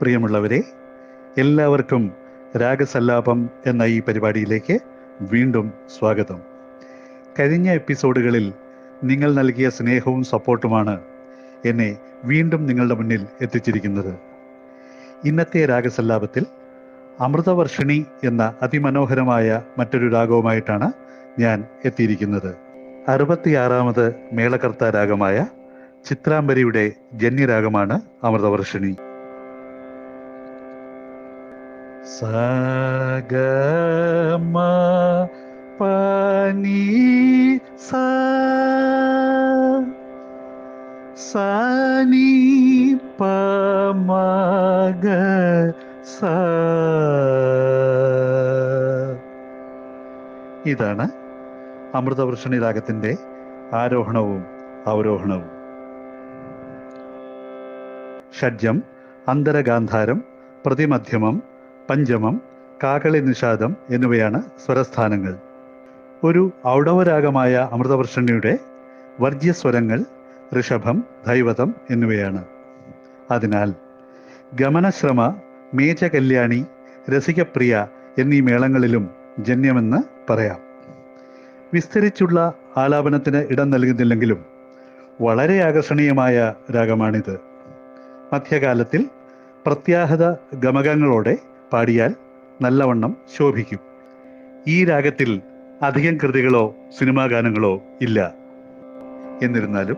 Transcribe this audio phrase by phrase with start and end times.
[0.00, 0.62] പ്രിയമുള്ളവരെ
[1.38, 2.12] എല്ലാവർക്കും
[2.60, 4.78] രാഗസല്ലാപം എന്ന ഈ പരിപാടിയിലേക്ക്
[5.20, 6.40] വീണ്ടും സ്വാഗതം.
[7.38, 8.52] കഴിഞ്ഞ എപ്പിസോഡുകളിൽ
[9.04, 11.00] നിങ്ങൾ നൽകിയ സ്നേഹവും സപ്പോർട്ടുമാണ്
[11.64, 14.14] എന്നെ വീണ്ടും നിങ്ങളുടെ മുന്നിൽ എത്തിച്ചിരിക്കുന്നത്.
[15.24, 16.46] ഇന്നത്തെ രാഗസല്ലാപത്തിൽ
[17.20, 20.92] അമൃതവർഷിണി എന്ന അതിമനോഹരമായ മറ്റൊരു രാഗവുമായിട്ടാണ്
[21.38, 22.54] ഞാൻ എത്തിയിരിക്കുന്നത്.
[23.08, 25.46] അറുപത്തിയാറാമത് മേളകർത്ത രാഗമായ
[26.04, 28.96] ചിത്രാംബരിയുടെ ജന്യരാഗമാണ് അമൃതവർഷിണി.
[32.18, 34.56] സഗമ
[35.80, 36.98] പനി
[37.78, 37.90] സ
[41.24, 42.44] സനി
[43.20, 45.06] പമഗ
[46.04, 46.18] സ.
[50.66, 51.08] ഇതാണ്
[51.94, 53.16] അമൃതവൃഷണി രാഗത്തിന്റെ
[53.72, 54.44] ആരോഹണവും
[54.86, 55.50] അവരോഹണവും.
[58.40, 58.82] ഷഡ്ജം
[59.28, 60.24] അന്തരഗാന്ധാരം
[60.66, 61.53] പ്രതിമധ്യമം
[61.90, 62.40] പഞ്ചമം
[62.82, 65.36] കാകളി നിഷാദം എന്നിവയാണ് സ്വരസ്ഥാനങ്ങൾ.
[66.24, 68.58] ഒരു ഔഡവരാഗമായ അമൃതവർഷണിയുടെ
[69.20, 70.04] വർജ്യസ്വരങ്ങൾ
[70.60, 72.44] ഋഷഭം ധൈവതം എന്നിവയാണ്.
[73.30, 73.74] അതിനാൽ
[74.54, 75.36] ഗമനശ്രമ
[75.74, 76.66] മേചകല്യാണി
[77.16, 77.86] രസികപ്രിയ
[78.18, 80.60] എന്നീ മേളങ്ങളിലും ജന്യമെന്ന് പറയാം.
[81.74, 84.44] വിസ്തരിച്ചുള്ള ആലാപനത്തിന് ഇടം നൽകുന്നില്ലെങ്കിലും
[85.20, 87.40] വളരെ ആകർഷണീയമായ രാഗമാണിത്.
[88.32, 89.08] മധ്യകാലത്തിൽ
[89.66, 91.36] പ്രത്യാഹത ഗമകങ്ങളോടെ
[91.74, 92.14] പാടിയാൽ
[92.62, 93.78] നല്ലവണ്ണം ശോഭിക്കും.
[94.68, 95.40] ഈ രാഗത്തിൽ
[95.82, 98.34] അധികം കൃതികളോ സിനിമാ ഗാനങ്ങളോ ഇല്ല.
[99.42, 99.96] എന്നിരുന്നാലും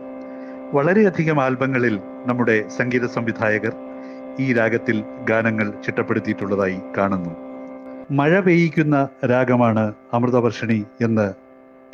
[0.72, 3.72] വളരെയധികം ആൽബങ്ങളിൽ നമ്മുടെ സംഗീത സംവിധായകർ
[4.40, 7.32] ഈ രാഗത്തിൽ ഗാനങ്ങൾ ചിട്ടപ്പെടുത്തിയിട്ടുള്ളതായി കാണുന്നു.
[8.10, 11.34] മഴ പെയ്യിക്കുന്ന രാഗമാണ് അമൃതവർഷിണി എന്ന്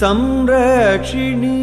[0.00, 1.56] संरक्षिणी।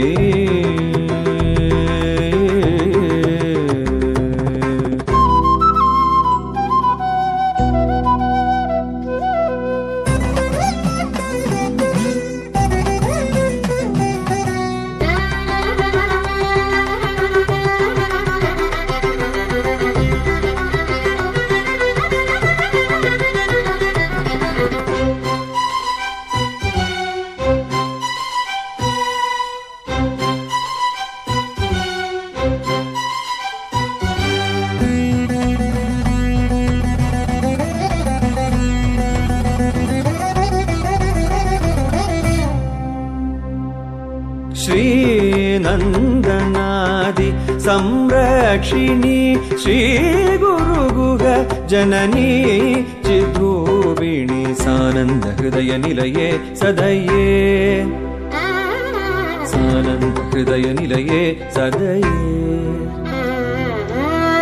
[56.60, 57.26] சதையே
[59.52, 61.22] சானந்த ஹிருதய நிலையே
[61.56, 62.14] சதையே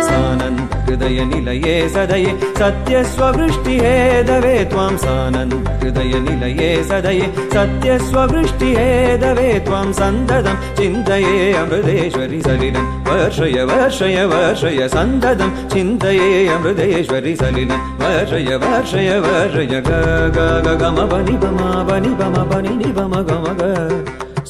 [0.07, 10.57] சானந்த ஹிருதಯ ನಿಲಯೇ ಸದಯೇ ಸತ್ಯಸ್ವವೃಷ್ಟಿ ಹೇದವೇ ತ್ವಾಂ ಸಾನಂದ ಹೃದಯ ನಿಲಯೇ ಸದಯೇ ಸತ್ಯಸ್ವವೃಷ್ಟಿ ಹೇದವೇ ತ್ವಾಂ ಸಂದದಂ
[10.79, 19.89] ಚಿಂತಯೇ ಅಮೃತೇಶ್ವರಿ ಸಲಿಲಂ ವರ್ಷಯ ವರ್ಷಯ ವರ್ಷಯ ಸಂದದಂ ಚಿಂತಯೇ ಅಮೃತೇಶ್ವರಿ ಸಲಿಲಂ వరయ వరయ వరయ గ
[20.35, 23.61] గ గ గమ బని బమ బని బమ బని ని బమ గమ గ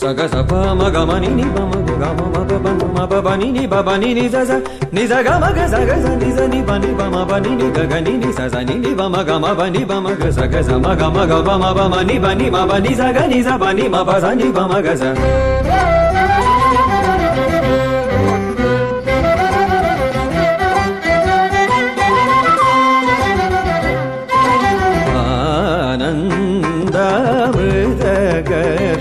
[0.01, 3.48] సగ సప మ గమ ని ని బమ గ గమ మ బ బమ మ బ బని
[3.55, 4.57] ని బ బని ని జ జ
[4.95, 7.86] ని జ గ మ గ సగ స ని జ ని బని బమ బని ని గ
[7.91, 10.98] గ ని ని స స ని ని బమ గమ బని బమ గ సగ స మ
[11.01, 14.36] గమ గ బమ బమ ని బని మ బని సగ ని జ బని మ బ స
[14.41, 15.92] ని బమ గ స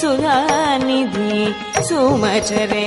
[0.00, 1.38] सुधानिधि
[1.88, 2.86] सुमचरे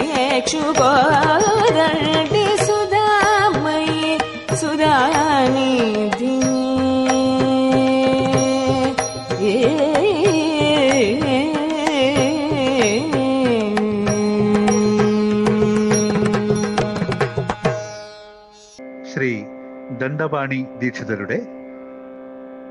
[20.24, 21.38] ദണ്ഡപാണി ദീക്ഷിതരുടെ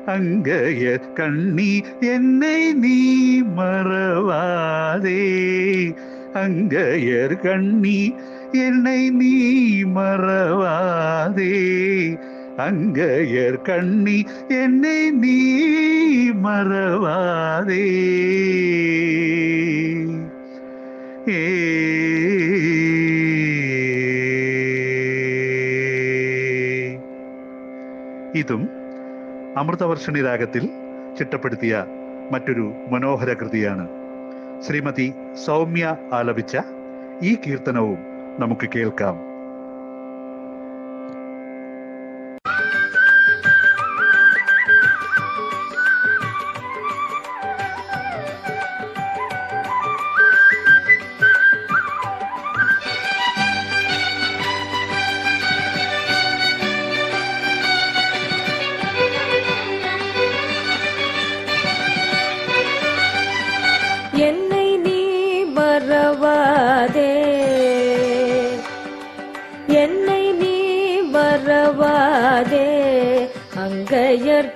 [0.06, 5.24] அங்கையர் கண்ணி என்னை நீ மறவாதே.
[6.34, 8.14] அங்கையர் கண்ணி
[8.52, 11.58] என்னை நீ மறவாதே.
[12.59, 14.17] அங்கையர் கண்ணி
[14.57, 15.37] என்னை நீ
[16.43, 17.83] மறவாதே
[21.31, 21.41] ഏ
[28.35, 28.63] ഇതും
[29.57, 30.63] അമൃതവർഷിണി രാഗത്തിൽ
[31.17, 31.73] ചിട്ടപ്പെടുത്തിയ
[32.31, 33.85] മറ്റൊരു മനോഹര കൃതിയാണ്
[34.61, 35.07] ശ്രീമതി
[35.45, 36.55] സൗമ്യ ആലപിച്ച
[37.21, 37.99] ഈ കീർത്തനവും
[38.39, 39.15] നമുക്ക് കേൾക്കാം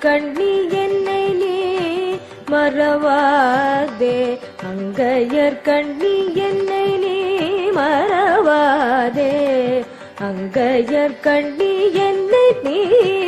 [0.05, 1.57] கண்ணி என்னை நீ
[2.51, 4.39] மறவாதே.
[4.71, 7.17] அங்கையர் கண்ணி என்னை நீ
[7.75, 9.33] மறவாதே.
[10.21, 12.79] அங்கையர் கண்ணி என்னை நீ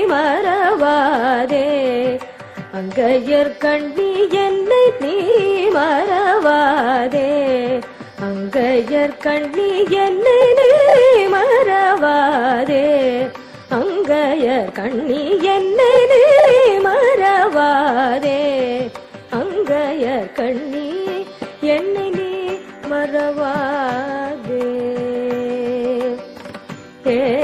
[0.04, 1.66] மறவாதே.
[2.72, 5.14] அங்கையர் கண்ணி என்னை நீ
[5.74, 7.30] மறவாதே.
[8.20, 10.70] அங்கையர் கண்ணி என்னை நீ
[11.36, 12.84] மறவாதே.
[13.76, 15.94] அங்கையர் கண்ணி என்னை
[16.84, 18.40] மறவாதே.
[19.30, 20.88] அங்கையர் கண்ணி
[21.60, 22.10] என்னை
[22.90, 24.64] மறவாதே.
[27.06, 27.35] ஏ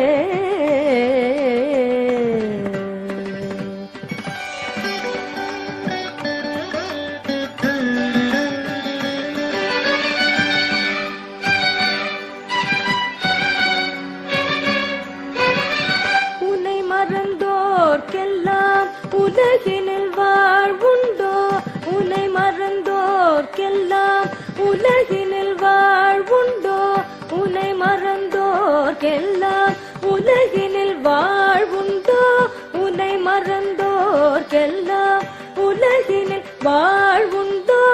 [36.65, 37.85] வாழ்வுண்டோ?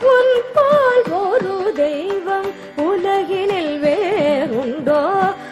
[0.00, 2.50] உன் பால் ஒரு தெய்வம்.
[2.76, 5.02] உலகினில் வேறுண்டோ?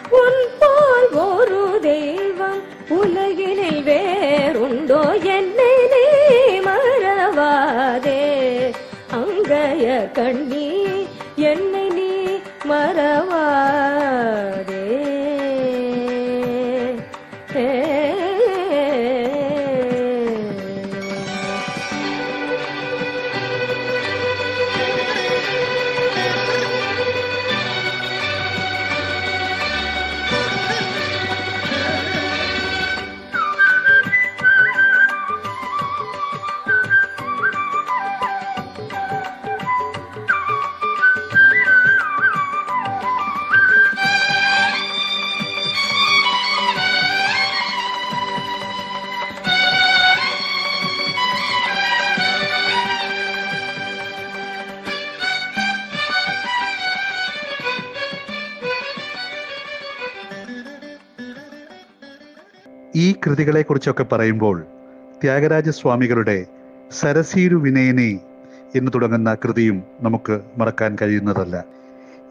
[0.09, 2.61] உன் பால் ஒரு தெய்வம்.
[2.89, 5.01] உலகினில் வேறுண்டோ?
[5.23, 6.05] என்னை நீ
[6.59, 8.23] மறவாதே.
[9.13, 10.54] அங்கய கண்ணி
[63.35, 64.57] കൃതികളെക്കുറിച്ചൊക്കെ പറയുമ്പോൾ
[65.21, 66.35] ത്യാഗരാജസ്വാമികളുടെ
[66.91, 68.19] സരസീരു വിനയനെ
[68.75, 71.55] എന്ന് തുടങ്ങുന്ന കൃതിയും നമുക്ക് മറക്കാൻ കഴിയുന്നതല്ല.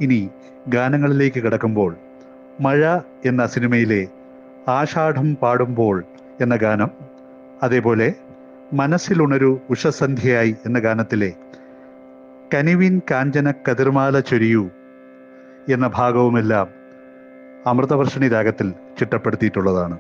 [0.01, 0.31] ഇനി
[0.69, 1.97] ഗാനങ്ങളിലേക്ക് കിടക്കുമ്പോൾ
[2.61, 4.01] മഴ എന്ന സിനിമയിലെ
[4.69, 6.05] ആഷാഢം പാടുമ്പോൾ
[6.40, 6.90] എന്ന ഗാനം
[7.62, 8.09] അതേപോലെ
[8.73, 11.31] മനസ്സിലുണരു ഉഷസന്ധ്യയായി എന്ന ഗാനത്തിലെ
[12.55, 14.64] കനിവിൻ കാഞ്ചന കതിർമാല ചൊരിയൂ
[15.69, 16.69] എന്ന ഭാഗവുമെല്ലാം
[17.67, 19.99] അമൃതവർഷിണി രാഗത്തിൽ ചിട്ടപ്പെടുത്തിയിട്ടുള്ളതാണ്.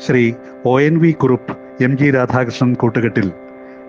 [0.00, 0.32] Shri
[0.66, 3.32] O N V Kurup M G Radhakrishnan കൂട്ടുകെട്ടിൽ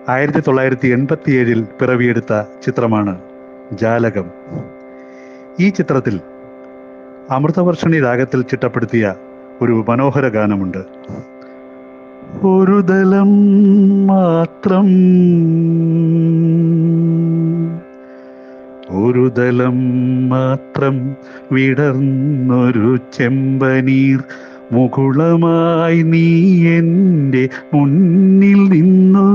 [0.08, 3.18] ആയിരത്തി തൊള്ളായിരത്തി എൺപത്തിയേഴിൽ പിറവിയെടുത്ത ചിത്രമാണ്
[3.72, 4.24] ജാലകം.
[5.60, 6.20] ഈ ചിത്രത്തിൽ
[7.30, 9.14] അമൃതവർഷണി രാഗത്തിൽ ചിട്ടപ്പെടുത്തിയ
[9.62, 10.78] ഒരു മനോഹര ഗാനമുണ്ട്.
[12.46, 13.30] ഒരു ദലം
[14.06, 14.86] മാത്രം.
[19.04, 19.78] ഒരു ദലം
[20.28, 21.16] മാത്രം
[21.52, 24.18] വിടർന്നൊരു ചെമ്പനീർ
[24.72, 29.28] മുകുളമായി നീ എന്റെ മുന്നിൽ നിന്നു.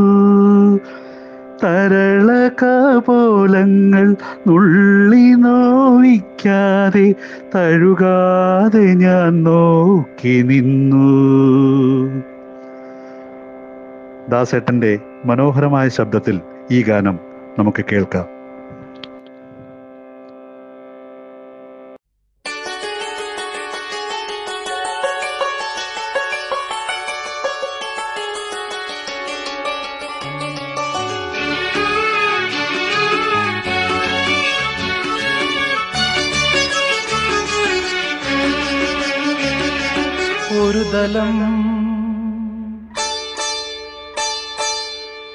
[1.63, 4.15] തരള കപോലങ്ങൾ
[4.47, 7.15] നുള്ളി നോവിക്കാതെ
[7.55, 11.11] തഴുകാതെ ഞാൻ നോക്കി നിന്നു.
[14.29, 16.39] ദാസേട്ടന്റെ മനോഹരമായ ശബ്ദത്തിൽ
[16.71, 17.19] ഈ ഗാനം
[17.59, 18.42] നമുക്ക് കേൾക്കാം.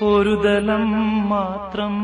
[0.09, 0.90] ഒരു ദലം
[1.29, 1.94] മാത്രം.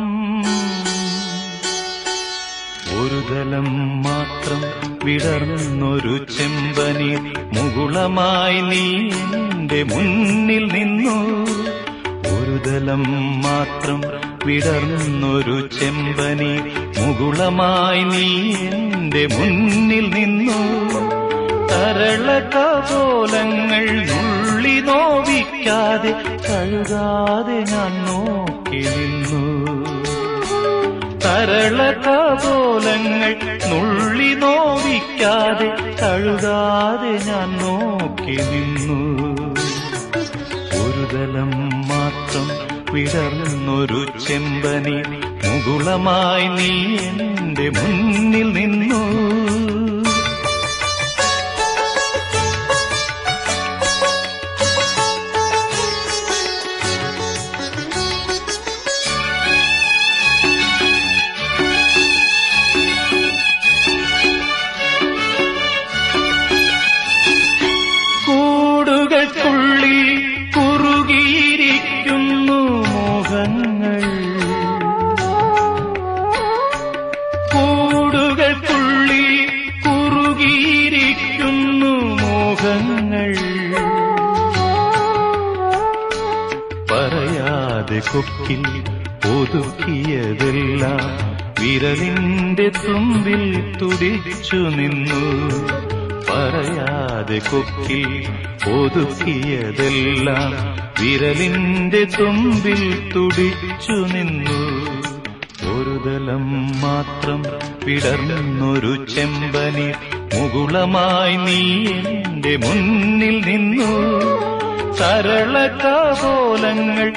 [3.01, 3.69] ഒരു ദലം
[4.03, 4.61] മാത്രം
[5.05, 7.11] വിടർന്നൊരു ചെമ്പനി
[7.55, 11.17] മുകുളമായി നീ എന്റെ മുന്നിൽ നിന്നു.
[12.35, 13.05] ഒരു ദലം
[13.43, 14.01] മാത്രം
[14.47, 16.53] വിടർന്നൊരു ചെമ്പനി
[17.01, 20.61] മുകുളമായി നീ എന്റെ മുന്നിൽ നിന്നു.
[21.71, 23.87] തരള കപോലങ്ങൾ
[24.65, 26.11] നുള്ളി നോവിക്കാതെ
[26.45, 29.41] കഴുകാതെ ഞാൻ നോക്കി നിന്നു.
[31.25, 33.33] തരള കപോലങ്ങൾ
[33.71, 35.69] നുള്ളി നോവിക്കാതെ
[36.01, 38.99] കഴുകാതെ ഞാൻ നോക്കി നിന്നു.
[40.81, 41.53] ഒരു ദലം
[41.91, 42.49] മാത്രം
[42.95, 44.99] വിടർന്നൊരു ചെമ്പനി
[45.45, 46.73] മുകുളമായി നീ
[47.09, 49.03] എന്റെ മുന്നിൽ നിന്നു.
[88.13, 88.63] കൊക്കിൽ
[89.39, 91.05] ഒതുക്കിയതെല്ലാം
[91.61, 95.21] വിരലിന്റെ തുമ്പിൽ തുടിച്ചു നിന്നു.
[96.31, 98.27] പറയാതെ കൊക്കിൽ
[98.71, 100.53] ഒതുക്കിയതെല്ലാം
[101.01, 104.59] വിരലിന്റെ തുമ്പിൽ തുടിച്ചു നിന്നു.
[105.75, 107.43] ഒരു തലം മാത്രം
[107.87, 109.89] പിടർന്നൊരു ചെമ്പനി
[110.35, 113.91] മുകുളമായി നീ എന്റെ മുന്നിൽ നിന്നു.
[114.95, 117.13] സരള കപോലങ്ങൾ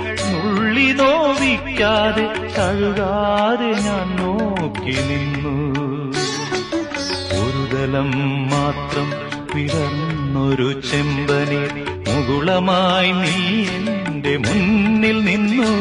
[0.77, 5.53] നുള്ളി നോവിക്കാതെ കഴുകാതെ ഞാൻ നോക്കി നിന്നു.
[7.39, 8.11] ഒരു ദലം
[8.51, 9.07] മാത്രം
[9.53, 11.61] പിറന്നൊരു ചെമ്പനി
[12.07, 13.35] മുകുളമായി നീ
[13.77, 15.71] എന്റെ മുന്നിൽ നിന്നു.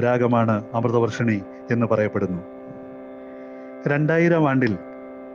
[0.00, 2.42] രാഗമാണ് അമൃതവർഷിണി എന്ന് പറയപ്പെടുന്നു.
[3.86, 4.78] രണ്ടായിരം ആണ്ടിൽ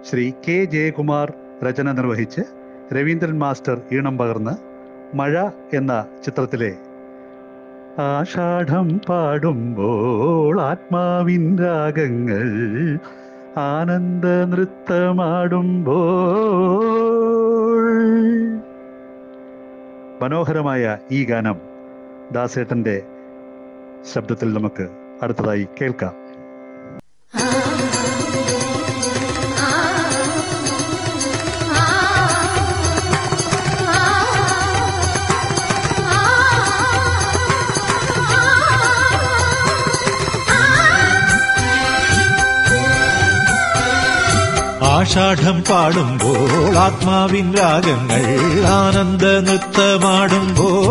[0.10, 2.42] ശ്രീ കെ ജയകുമാർ രചന നിർവഹിച്ച്
[2.94, 4.52] രവീന്ദ്രൻ മാസ്റ്റർ ഈണം പകർന്ന്
[5.18, 6.74] മഴ എന്ന ചിത്രത്തിലെ
[8.00, 12.48] ആഷാഢം പാടുമ്പോൾ ആത്മാവിൻ രാഗങ്ങൾ
[13.58, 16.00] ആനന്ദ നൃത്തമാടുമ്പോൾ.
[20.22, 21.56] മനോഹരമായ ഈ ഗാനം
[22.32, 23.02] ദാസേട്ടന്റെ
[24.06, 24.86] ശബ്ദത്തിൽ നമുക്ക്
[25.24, 26.16] അടുത്തതായി കേൾക്കാം.
[44.92, 48.24] ആഷാഢം പാടുമ്പോൾ ആത്മാവിൻ രാഗങ്ങൾ
[48.70, 50.88] ആനന്ദ നൃത്തമാടുമ്പോൾ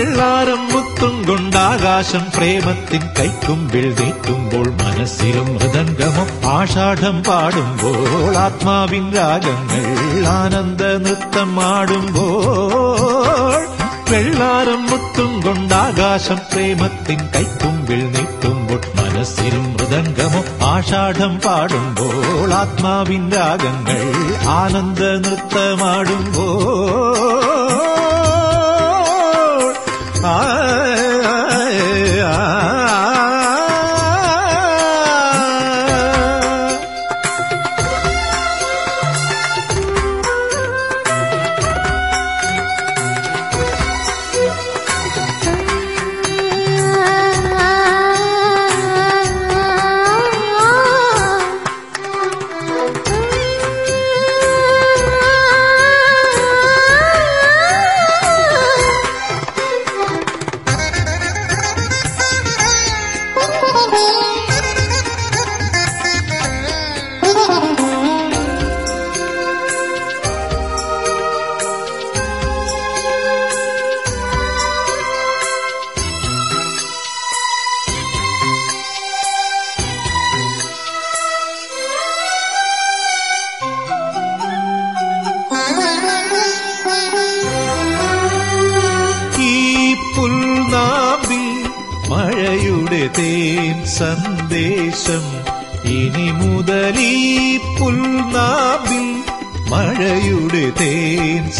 [0.00, 7.98] വെള്ളാരം മുത്തും കൊണ്ടാകാശം പ്രേമത്തിൻ കൈക്കുമ്പിൽ നീട്ടുമ്പോൾ മനസ്സിലും മൃദംഗമോ ആഷാഢം പാടുമ്പോൾ
[8.44, 9.84] ആത്മാവിൻ രാഗങ്ങൾ
[10.32, 13.58] ആനന്ദ നൃത്തം ആടുമ്പോൾ
[14.12, 20.40] വെള്ളാരം മുത്തും കൊണ്ടാകാശം പ്രേമത്തിൻ കൈക്കുമ്പിൽ നീട്ടുമ്പോൾ മനസ്സിലും മൃദംഗമോ
[20.72, 24.02] ആഷാഢം പാടുമ്പോൾ ആത്മാവിൻ രാഗങ്ങൾ
[24.56, 26.58] ആനന്ദ നൃത്തമാടുമ്പോൾ
[30.30, 30.79] ആ,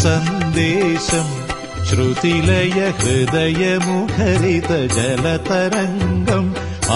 [0.00, 1.26] സന്ദേശം
[1.88, 6.46] ശ്രുതിലയ ഹൃദയമുഖരിത ജലതരംഗം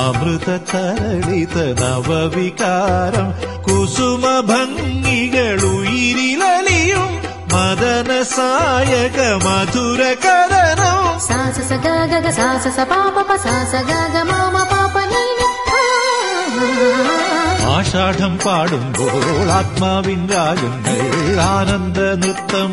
[0.02, 3.28] അമൃത തരളിത നവവികാരം
[3.66, 7.10] കുസുമഭംഗികൾ ഉയിരിലലിയും
[7.54, 12.84] മദന സായക മധുര കഥനം sa sa sa ga ga ga sa sa
[17.87, 19.25] Ashadha പാടുമ്പോൾ
[19.57, 21.01] ആത്മാവിൻ രാജങ്ങൾ
[21.47, 22.71] ആനന്ദ നൃത്തം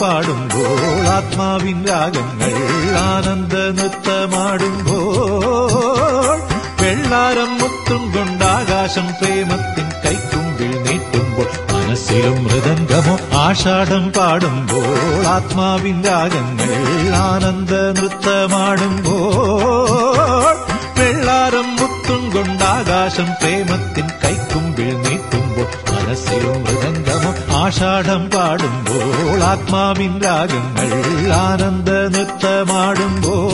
[0.00, 0.80] പാടുമ്പോൾ
[1.14, 2.52] ആത്മാവിൻ രാഗങ്ങൾ
[3.04, 5.00] ആനന്ദ നൃത്തമാടുമ്പോൾ
[6.82, 14.96] വെള്ളാരം മുത്തും കൊണ്ടാകാശം പ്രേമത്തിൻ കൈക്കുമ്പിൽ നീട്ടുമ്പോൾ മനസ്സിലും മൃദംഗമോ ആഷാഢം പാടുമ്പോൾ
[15.34, 16.72] ആത്മാവിൻ രാഗങ്ങൾ
[17.24, 19.67] ആനന്ദ നൃത്തമാടുമ്പോൾ
[27.80, 30.88] ആഷാഢം പാടുമ്പോൾ ആത്മാവിൻ രാഗങ്ങൾ
[31.36, 33.44] ആനന്ദ നൃത്തമാടുമ്പോൾ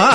[0.00, 0.08] ആ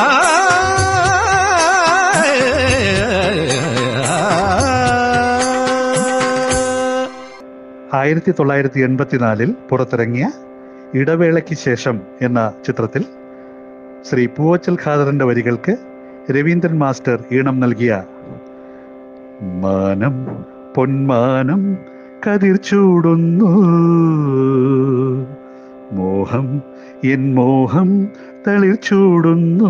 [8.00, 10.26] ആയിരത്തി തൊള്ളായിരത്തി എൺപത്തിനാലിൽ പുറത്തിറങ്ങിയ
[10.94, 13.04] ഇടവേളയ്ക്ക് ശേഷം എന്ന ചിത്രത്തിൽ
[14.10, 15.74] ശ്രീ പൂവച്ചൽ ഖാദറിന്റെ വരികൾക്ക്
[16.32, 17.94] രവീന്ദ്രൻ മാസ്റ്റർ ഈണം നൽകിയ
[19.64, 20.16] മാനം
[20.76, 21.78] പൊന്മാനം
[22.28, 23.50] കതിർ ചൂടുന്നു.
[25.92, 26.62] മോഹം
[27.04, 28.08] എൻ മോഹം
[28.48, 29.70] തളിർ ചൂടുന്നു.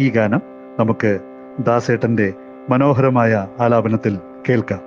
[0.00, 0.40] ഈ ഗാനം
[0.80, 1.18] നമുക്ക്
[1.66, 2.32] ദാസേട്ടന്റെ
[2.70, 4.18] മനോഹരമായ ആലാപനത്തിൽ
[4.48, 4.80] കേൾക്കാം.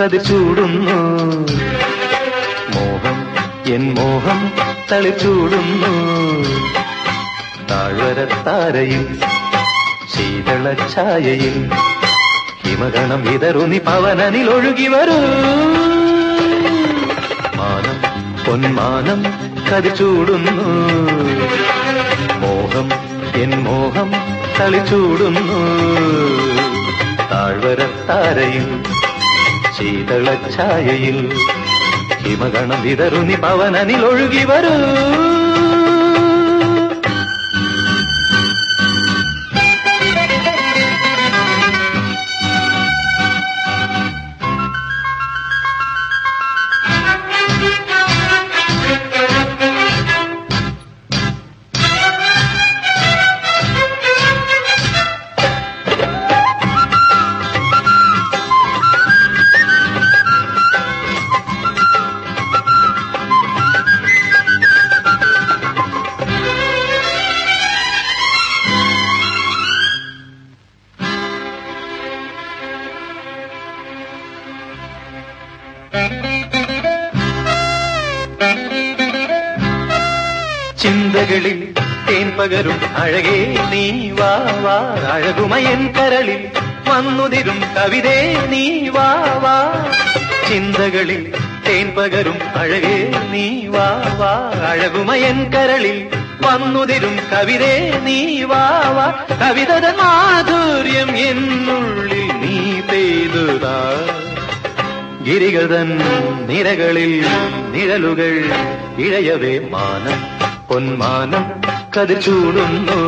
[0.00, 0.98] കതിർ ചൂടുന്നു.
[2.74, 3.16] മോഹം
[3.74, 4.38] എൻ മോഹം
[4.92, 5.90] തളിച്ചൂടുന്നു
[7.70, 9.04] താഴ്വരത്താരയിൽ
[10.14, 11.56] ശീതള ഛായയിൽ
[12.64, 15.18] ഹിമഗണം വിതറുനി പവനനിൽ ഒഴുകി വരൂ.
[17.56, 17.98] മാനം
[18.44, 19.20] പൊന്മാനം
[19.68, 20.66] കതിച്ചൂടുന്നു
[22.42, 22.88] മോഹം
[23.34, 24.10] എൻ മോഹം
[24.60, 25.60] തളിച്ചൂടുന്നു
[27.32, 28.66] താഴ്വരത്താരയിൽ
[29.76, 31.18] ശീതള ഛായയിൽ
[32.22, 34.74] ഹിമഗണം വിതറുനി പവനനിൽ ഒഴുകി വരൂ.
[82.50, 83.36] പകരും അഴകേ
[83.72, 84.30] നീ വാ
[85.12, 86.40] അഴകുമയൻ കരളിൽ
[86.88, 88.14] വന്നുതിരും കവിതേ
[88.52, 89.04] നീ വാ
[90.48, 91.22] ചിന്തകളിൽ
[91.66, 92.96] തേൻ പകരും അഴകേ
[93.32, 93.86] നീ വാ
[94.70, 95.98] അഴകുമയൻ കരളിൽ
[96.42, 97.74] വന്നുതിരും കവിതേ
[98.06, 98.64] നീ വാ
[99.42, 102.56] കവിതത മാധുര്യം എന്നുള്ളിൽ നീ
[102.90, 103.76] പെയ്തുതാ.
[105.24, 105.90] ഗിരികതൻ
[106.50, 107.14] നിരകളിൽ
[107.74, 108.34] നിഴലുകൾ
[108.98, 110.18] ഇഴയവേ മാനം
[110.68, 111.46] പൊന്മാനം.
[111.96, 112.98] കതിച്ചൂടുന്നു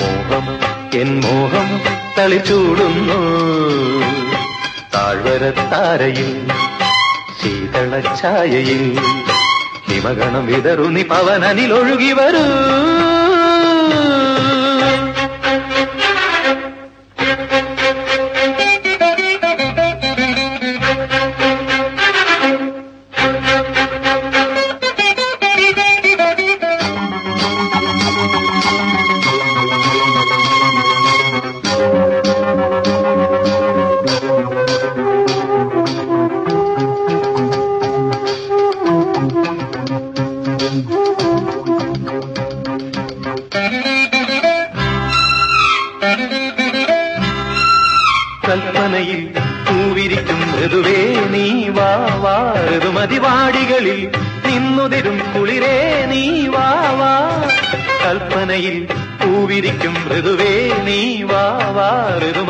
[0.00, 0.46] മോഹം
[0.94, 1.68] എൻ മോഹം
[2.18, 3.18] തളിച്ചൂടുന്നു
[4.94, 6.30] താഴ്വരത്താരയിൽ
[7.40, 8.84] ശീതള ഛായയിൽ
[9.88, 12.44] ഹിമഗണം വിതറുനി പവനനിൽ ഒഴുകി വരൂ.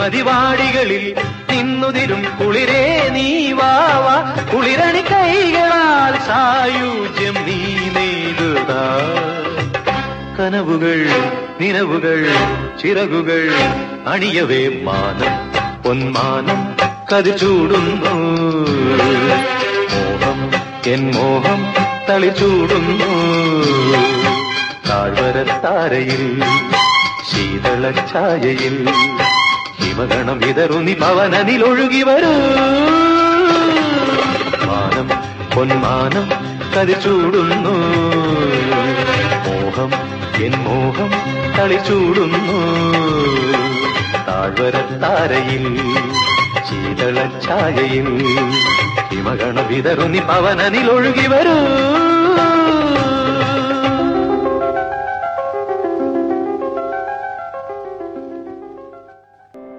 [0.08, 1.04] ഋതുമതിവാടികളിൽ
[1.50, 2.82] നിന്നുതിരും കുളിരേ
[3.14, 3.70] നീ വാ
[4.04, 4.12] വാ.
[4.50, 7.56] കുളിരണി കൈകളാൽ സായുജ്യം നീ
[7.96, 8.70] നേടുക
[10.38, 11.00] കനവുകൾ
[11.60, 12.20] നിലവുകൾ
[12.80, 13.42] ചിറകുകൾ
[14.06, 15.34] അണിയവേ മാനം.
[15.84, 16.60] പൊന്മാനം
[17.10, 18.14] കതിച്ചൂടുന്നു
[19.92, 20.38] മോഹം
[20.86, 21.60] എൻ മോഹം
[22.08, 23.10] തളി ചൂടുന്നു
[24.88, 26.24] താഴ്വരത്താരയിൽ
[27.30, 28.76] ശീതള ഛായയിൽ
[29.80, 32.32] ഹിമഗണം വിതറുനി പവനനിൽ ഒഴുകി വരൂ.
[34.68, 35.08] മാനം
[35.54, 36.26] പൊന്മാനം
[36.74, 37.74] കതിച്ചൂടുന്നു
[39.46, 39.90] മോഹം
[40.44, 41.10] എൻ മോഹം
[41.58, 42.58] കളിച്ചൂടുന്നു
[44.28, 45.64] താഴ്വരത്താരയിൽ
[46.68, 48.08] ശീതളഛായയിൽ
[49.10, 51.56] ഹിമഗണ വിതറുന്നി പവനനിലൊഴുകി വരൂ.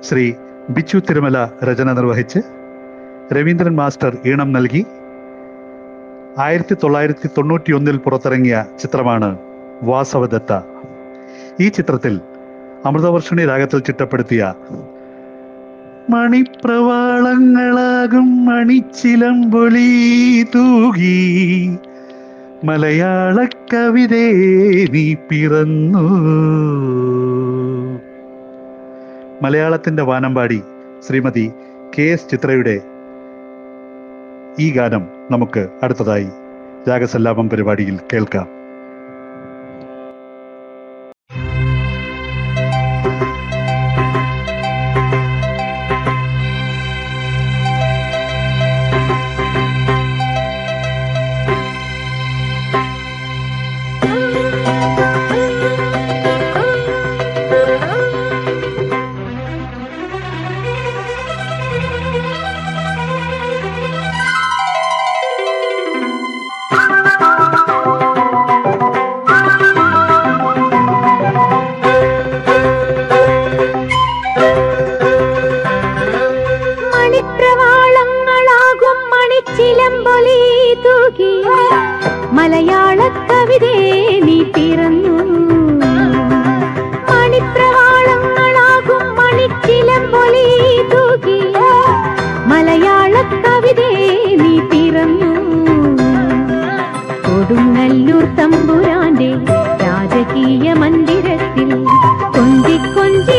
[0.09, 0.33] ശ്രീ
[0.69, 2.39] ബിച്ചു തിരുമല രചന നിർവഹിച്ച്
[3.33, 4.85] രവീന്ദ്രൻ മാസ്റ്റർ ഈണം നൽകി.
[6.39, 9.37] ആയിരത്തി തൊള്ളായിരത്തി തൊണ്ണൂറ്റി ഒന്നിൽ പുറത്തിറങ്ങിയ ചിത്രമാണ്
[9.83, 10.59] വാസവദത്ത.
[11.61, 12.21] ഈ ചിത്രത്തിൽ
[12.85, 14.53] അമൃതവർഷണി രാഗത്തിൽ ചിട്ടപ്പെടുത്തിയ
[16.09, 21.77] മണിപ്രവാളങ്ങളാകും മണിച്ചിലമ്പൊലി തൂകി.
[22.63, 26.27] മലയാള കവിതേ നീ പിറന്നു.
[29.41, 30.61] മലയാളത്തിന്റെ വാനമ്പാടി
[31.07, 31.51] ശ്രീമതി
[31.95, 32.75] കെ എസ് ചിത്രയുടെ
[34.59, 36.29] ഈ ഗാനം നമുക്ക് അടുത്തതായി
[36.89, 38.56] രാഗസല്ലാപം പരിപാടിയിൽ കേൾക്കാം.
[100.73, 101.75] மந்திரத்தில்
[102.31, 103.37] கொஞ்சி கொஞ்சி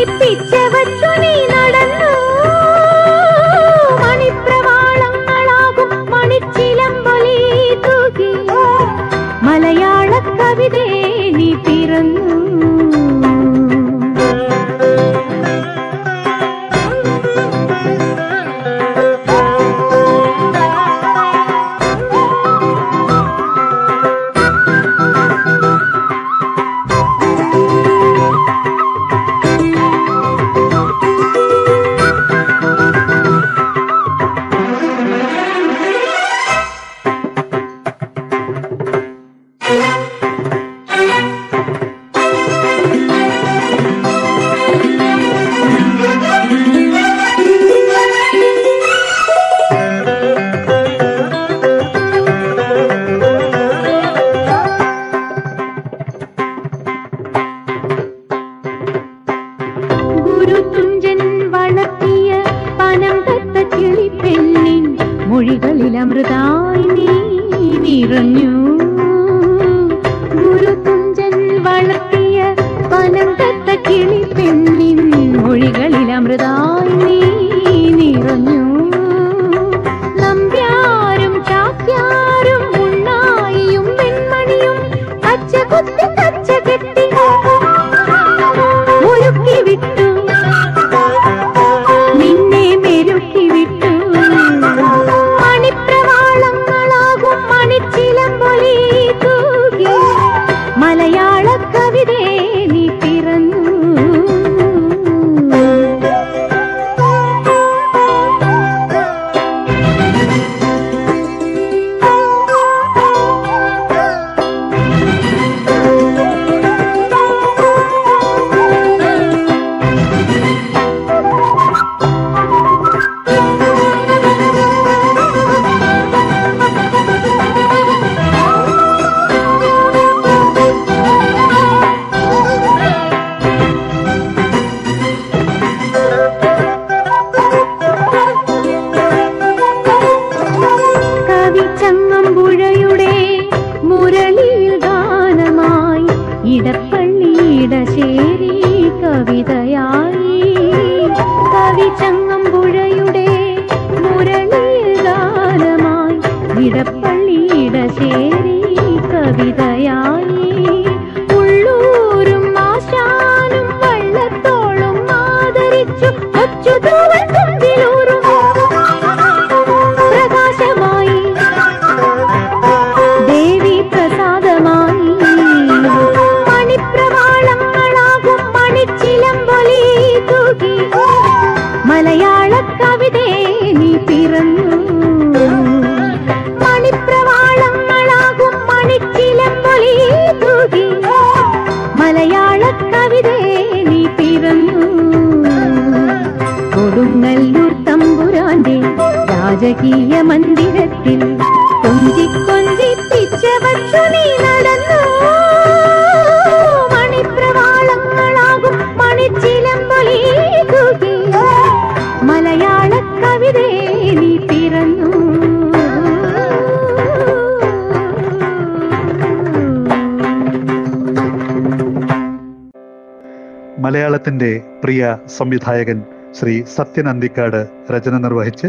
[225.27, 226.03] സംവിധായകൻ
[226.41, 228.67] ശ്രീ സത്യൻ അന്തിക്കാട് രചന നിർവഹിച്ച്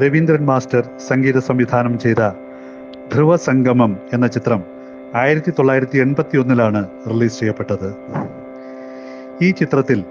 [0.00, 2.30] രവീന്ദ്രൻ മാസ്റ്റർ സംഗീത സംവിധാനം ചെയ്ത
[3.12, 4.62] ധ്രുവ സംഗമം എന്ന ചിത്രം
[5.14, 7.94] ആയിരത്തി തൊള്ളായിരത്തി എൺപത്തി ഒന്നിലാണ് റിലീസ് ചെയ്യപ്പെട്ടത്.
[9.42, 10.04] ഈ ചിത്രത്തിൽ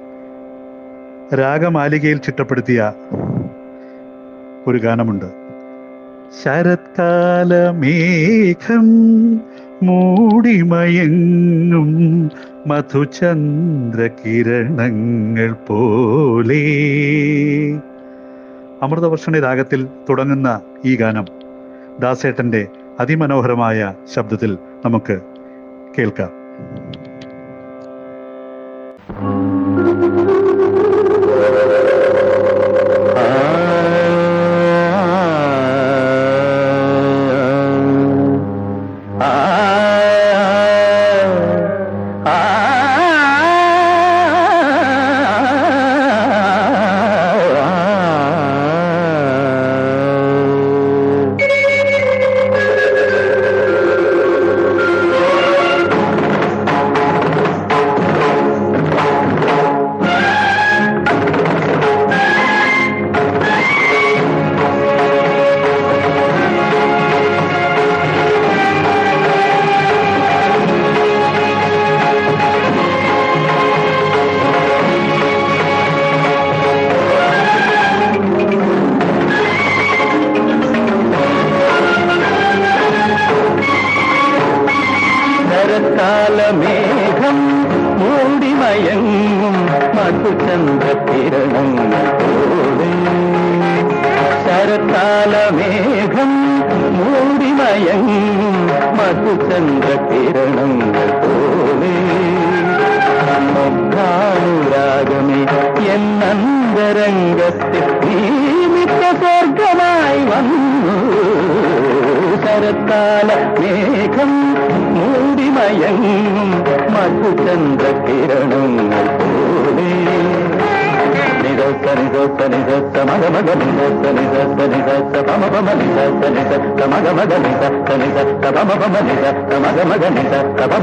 [1.36, 2.94] രാഗമാലികയിൽ ചിട്ടപ്പെടുത്തിയ
[4.68, 5.26] ഒരു ഗാനമുണ്ട്.
[6.44, 7.48] ശരത്കാലമേഘം
[9.84, 11.88] മൂടിമയങ്ങും
[12.68, 16.62] മധുചന്ദ്രകിരണങ്ങൾ പോലെ.
[18.82, 21.26] അമൃതവർഷണി രാഗത്തിൽ തുടങ്ങുന്ന ഈ ഗാനം
[22.00, 22.68] ദാസേട്ടന്റെ
[23.00, 25.20] അതിമനോഹരമായ ശബ്ദത്തിൽ നമുക്ക്
[25.98, 26.37] കേൾക്കാം.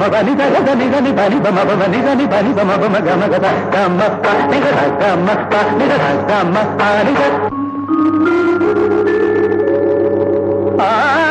[0.04, 3.46] గమ బని దర గని గని బని బమ బమ ని గని బని బమ బమ గమ గద
[3.74, 7.32] గమ ప ని గద గమ ప ని గద గమ ప ని గద
[10.80, 11.23] ఆ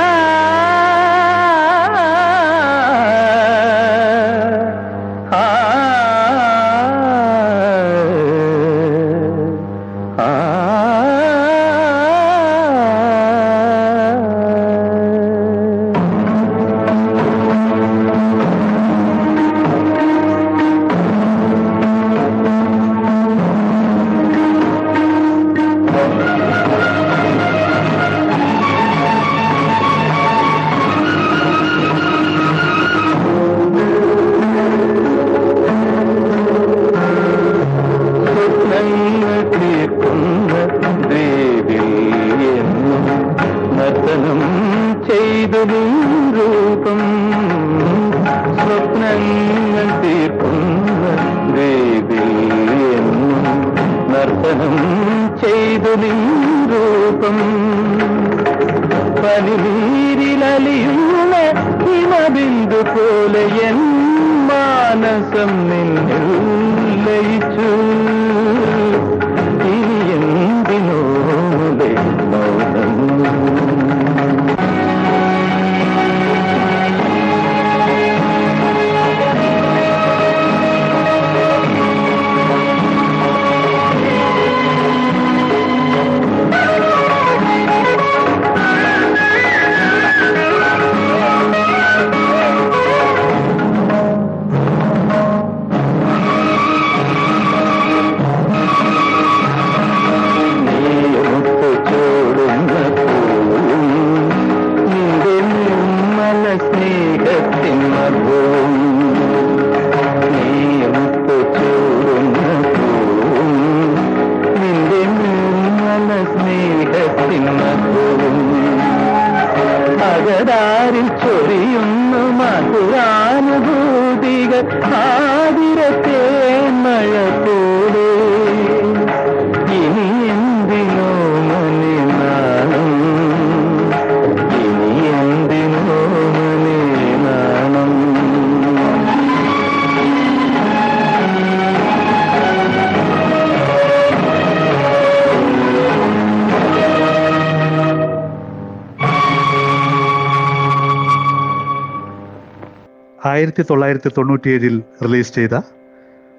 [153.53, 155.61] ആയിരത്തി തൊള്ളായിരത്തി തൊണ്ണൂറ്റിയേഴിൽ റിലീസ് ചെയ്ത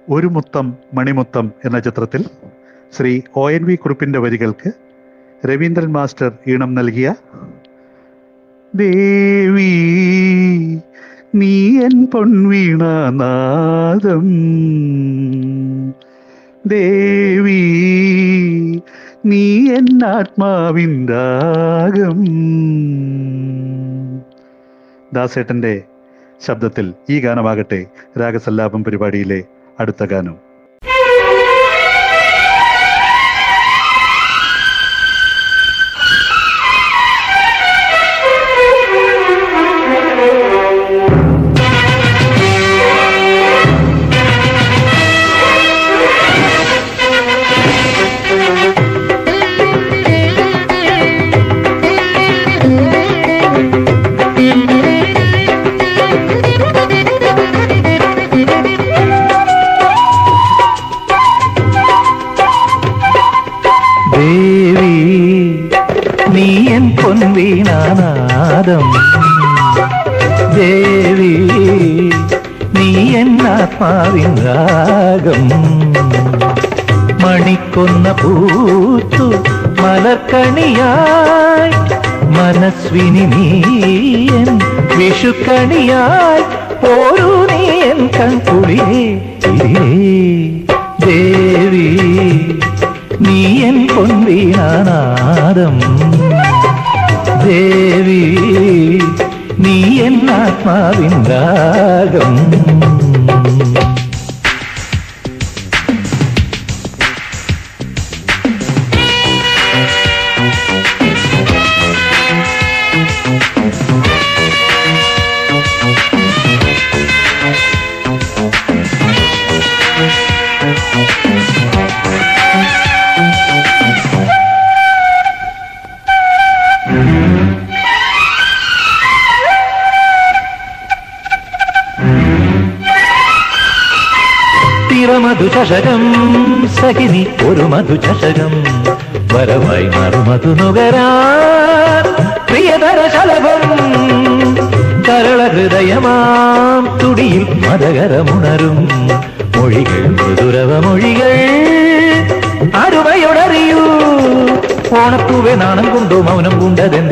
[0.08, 2.24] ഒരു മുത്തം മണിമുത്തം എന്ന ചിത്രത്തിൽ
[2.92, 4.72] ശ്രീ ഒ എൻ വി കുറുപ്പിന്റെ വരികൾക്ക്
[5.42, 7.14] രവീന്ദ്രൻ മാസ്റ്റർ ഈണം നൽകിയ
[8.74, 9.72] ദേവി
[11.34, 14.28] നീ എൻ പൊൻവീണാനാദം
[16.64, 17.62] ദേവി
[19.26, 21.24] നീ എൻ ആത്മാവിന്റെ
[25.12, 25.82] ദാസേട്ടന്റെ
[26.47, 27.78] ശബ്ദത്തിൽ ഈ ഗാനമാകട്ടെ
[28.20, 29.40] രാഗസല്ലാപം പരിപാടിയിലെ
[29.78, 30.36] അടുത്ത ഗാനം.
[73.85, 75.43] ആത്മാവിൻ രാഗം
[77.22, 79.26] മണിക്കൊന്ന പൂത്തു
[79.80, 81.72] മലർക്കണിയായി
[82.37, 84.51] മനസ്വിനി നീയൻ
[84.99, 86.45] വിഷുക്കണിയായി
[86.82, 89.05] പോരൂ നീയൻ കൺകുളിയേ
[91.05, 91.87] ദേവി
[93.26, 95.76] നീയൻ പൊൻവീണാനാദം.
[97.45, 98.22] ദേവി
[99.64, 99.76] നീ
[100.07, 102.35] എന്നാത്മാവിൻ രാഗം.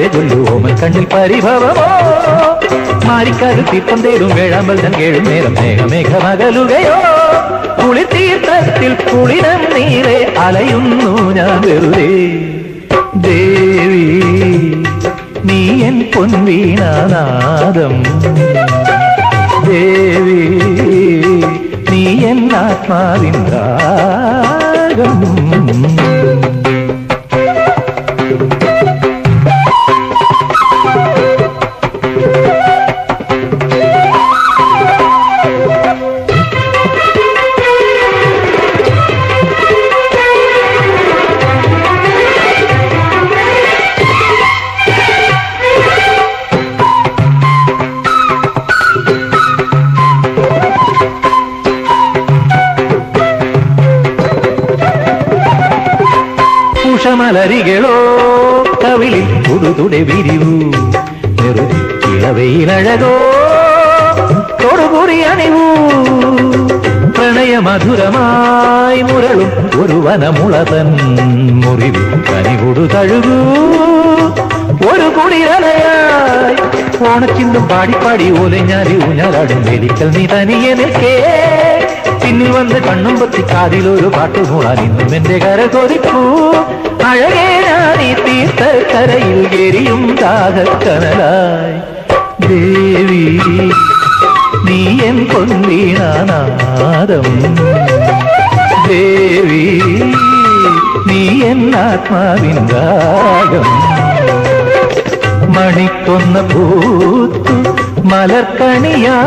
[0.03, 1.89] കൊണ്ടതെന്റെ ചൊല്ലു ഓമൻ കണ്ണിൽ പരിഭവമോ
[3.07, 6.97] മാരിക്കരുത്തിപ്പം തേടും വേഴാമ്പൽ തൻ കേഴും നേരം മേഘമേഘമകലുകയോ
[7.79, 12.09] കുളിത്തീർത്ഥത്തിൽ കുളിരം നീരെ അലയുന്നു ഞാൻ വെറുതെ
[13.27, 14.07] ദേവി
[15.49, 17.95] നീ എൻ പൊൻവീണാനാദം
[19.67, 20.41] ദേവി
[21.91, 25.21] നീ എൻ ആത്മാവിൻ രാഗം
[57.63, 57.97] ഉഷമലരികളോ
[58.83, 60.55] കവിളിൽ പുതുതുടെ വിരിവു
[61.39, 61.79] നെറുതി
[62.13, 63.13] ഇളവയിലഴകോ
[64.63, 65.67] അണിവു അണിവൂ.
[67.17, 69.51] പ്രണയമധുരമായി മുരളും
[69.83, 70.89] ഒരു വനമുളതൻ
[71.63, 73.39] മുറിവിൽ കനികൊടു തഴുകൂ.
[74.91, 76.57] ഒരു കുടിരലയായി
[77.09, 81.15] ഓണച്ചിന്തും പാടിപ്പാടി ഓലഞ്ഞാലി ഊഞ്ഞാലാടും വേദിക്കൽ നീ തനിയെ നിൽക്കേ.
[82.23, 86.21] പിന്നിൽ വന്ന് കണ്ണും പത്തി കാതിലൊരു പാട്ട് മൂളാൻ ഇന്നും എന്റെ കര കൊതിക്കൂ
[87.05, 91.79] അഴകേ ഞാൻ ഈ തീർത്ത കരയിൽ എരിയും ദാഹക്കനലായി.
[92.49, 93.41] ദേവി
[94.65, 97.27] നീ എൻ പൊന്നീണാനാദം.
[98.89, 99.81] ദേവി
[101.07, 102.59] നീ എൻ ആത്മാവിൻ
[105.53, 107.57] മണിക്കൊന്ന പൂത്തു
[108.05, 109.23] മലർക്കണിയായി.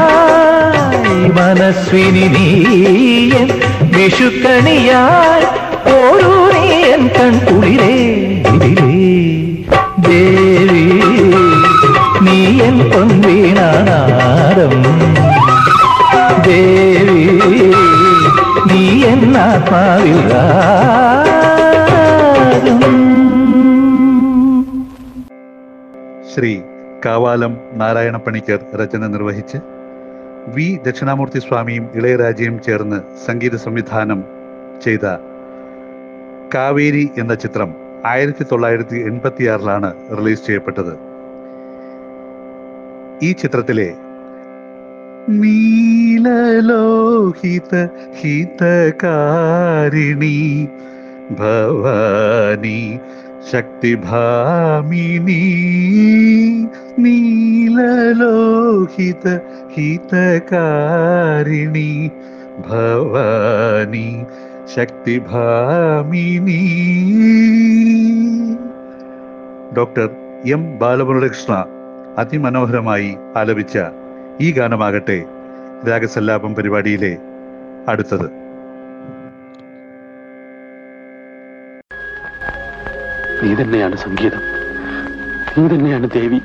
[1.37, 3.47] മനസ്വിനി നീയൻ
[3.97, 5.45] വിഷുക്കണിയായി.
[5.95, 6.33] ഓരോ
[6.95, 7.93] നീയൻ കൺകുളിരേ
[8.49, 8.99] ഇതിലേ.
[10.05, 10.83] ദേവി
[12.25, 14.75] നീയൻ പൊൻവീണാനാദം.
[16.45, 17.19] ദേവി
[18.69, 18.81] നീ
[19.11, 20.19] എന്നാത്മാവിൽ
[22.55, 22.79] രാഗം
[26.31, 26.53] ശ്രീ
[27.05, 29.57] കാവാലം നാരായണപ്പണിക്കർ രചന നിർവഹിച്ച്
[30.55, 34.19] വി ദക്ഷിണാമൂർത്തി സ്വാമിയും ഇളയരാജയും ചേർന്ന് സംഗീത സംവിധാനം
[34.83, 35.05] ചെയ്ത
[36.53, 37.69] കാവേരി എന്ന ചിത്രം
[38.05, 40.93] ആയിരത്തി തൊള്ളായിരത്തി എൺപത്തിയാറിലാണ് റിലീസ് ചെയ്യപ്പെട്ടത്.
[43.23, 43.89] ഈ ചിത്രത്തിലെ
[45.41, 46.53] നീലലോഹിത
[48.19, 48.69] ഹിതകാരിണി
[51.39, 52.81] ഭവാനി
[53.51, 55.43] ശക്തിഭാമിനി
[56.99, 58.05] നീലലോഹിത
[59.75, 60.51] ഹിതകാരിണി
[62.69, 64.09] ഭവാനി
[64.73, 66.59] ശക്തിഭാമിനി.
[69.77, 70.09] ഡോക്ടർ
[70.45, 71.65] എം ബാലമുരളികൃഷ്ണ
[72.17, 73.79] അതിമനോഹരമായി ആലപിച്ച
[74.41, 75.23] ഈ ഗാനമാകട്ടെ
[75.89, 77.17] രാഗസല്ലാപം പരിപാടിയിലെ
[77.87, 78.27] അടുത്തത്.
[83.43, 84.41] നീ തന്നെയാണ് സംഗീതം.
[85.57, 86.39] നീ തന്നെയാണ് ദേവി.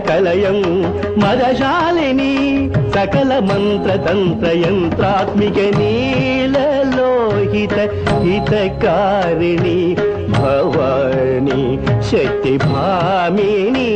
[0.07, 0.57] కలయం
[1.21, 2.33] మదశాలిని
[2.95, 7.75] సకల మంత్ర తంత్ర యంత్రాత్మిక నీలలోహిత
[8.23, 9.77] హితకారిణి
[10.33, 11.61] భవాని
[12.09, 13.91] శక్తి భామిని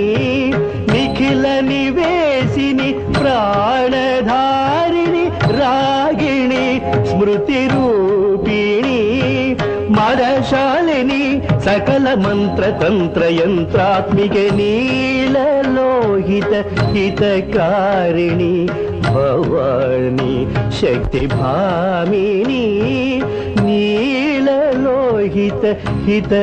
[0.92, 5.26] నిఖిల నివేశిని ప్రాణధారిణి
[5.60, 6.66] రాగిణి
[7.10, 9.00] స్మృతి రూపిణి
[9.98, 11.24] మదశాలిని
[11.66, 15.91] సకల మంత్ర తంత్ర యంత్రాత్మిక నీలలో
[16.22, 16.54] നീലലോഹിത
[16.94, 18.56] ഹിതകാരിണി
[19.06, 20.34] ഭവാനി
[20.80, 22.66] ശക്തിഭാമിനി
[23.66, 25.64] നീളലോഹിത
[26.06, 26.40] ഹിതകാരിണി.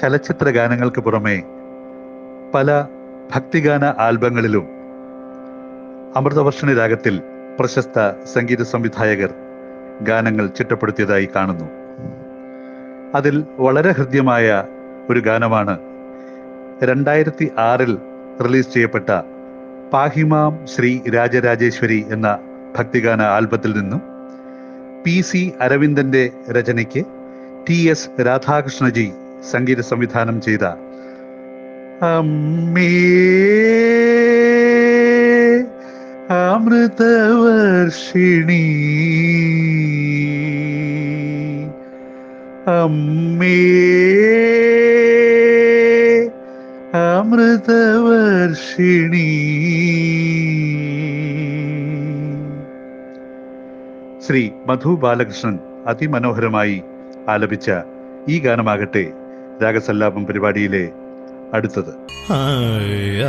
[0.00, 1.36] ചലച്ചിത്ര ഗാനങ്ങൾക്ക് പുറമെ
[2.54, 2.68] പല
[3.34, 4.66] ഭക്തിഗാന ആൽബങ്ങളിലും
[6.16, 7.14] അമൃതവർഷണി രാഗത്തിൽ
[7.58, 7.98] പ്രശസ്ത
[8.34, 9.30] സംഗീത സംവിധായകർ
[10.08, 11.66] ഗാനങ്ങൾ ചിട്ടപ്പെടുത്തിയതായി കാണുന്നു.
[13.14, 14.46] അതിൽ വളരെ ഹൃദ്യമായ
[15.10, 15.74] ഒരു ഗാനമാണ്.
[16.82, 17.92] രണ്ടായിരത്തി ആറിൽ
[18.44, 19.08] റിലീസ് ചെയ്യപ്പെട്ട
[19.92, 22.28] പാഹിമാം ശ്രീ രാജരാജേശ്വരി എന്ന
[22.76, 24.02] ഭക്തിഗാന ആൽബത്തിൽ നിന്നും
[25.04, 27.02] പി സി അരവിന്ദന്റെ രചനയ്ക്ക്
[27.68, 29.06] ടി എസ് രാധാകൃഷ്ണജി
[29.50, 30.64] സംഗീത സംവിധാനം ചെയ്ത
[32.10, 32.90] അമ്മേ
[37.34, 38.64] അമൃതവർഷിണി
[42.66, 43.56] അമ്മേ
[46.94, 47.82] അമൃതവർഷിണി.
[54.26, 56.82] ശ്രീ മധു ബാലകൃഷ്ണൻ അതിമനോഹരമായി
[57.28, 57.70] ആലപിച്ച
[58.28, 59.12] ഈ ഗാനമാകട്ടെ
[59.62, 60.90] രാഗസല്ലാപം പരിപാടിയിലെ
[61.54, 61.92] അടുത്തത്.
[62.32, 63.22] അമ്മേ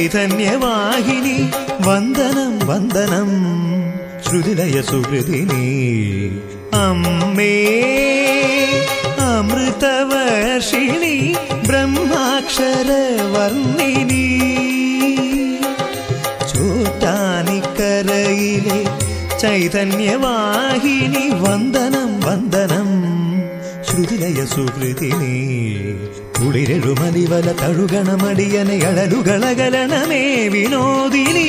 [0.00, 1.50] ചൈതന്യവാഹിനി
[1.86, 3.28] വന്ദനം വന്ദനം.
[4.24, 6.30] ശ്രുതിലയ സുഹൃതിനി
[6.74, 7.66] അമ്മേ.
[9.18, 11.36] അമൃതവർഷിണി
[11.66, 14.40] ബ്രഹ്മാക്ഷരവർണിനി.
[16.54, 18.84] ചോറ്റാനിക്കരയിലെ
[19.38, 22.88] ചൈതന്യവാഹിനി വന്ദനം വന്ദനം.
[23.84, 25.50] ശ്രുതിലയ സുഹൃതിനി
[26.40, 31.48] കുളിരെഴുമലിവല തഴുകണമടിയനെ അഴലുകളകലണമേ വിനോദിനി.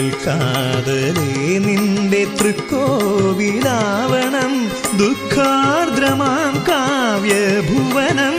[0.00, 4.72] ചിൽക്കാതലേ നിന്റെ തൃക്കോവിലാവണം.
[4.98, 8.36] ദുഃഖാർദ്രമാം കാവ്യഭുവനം.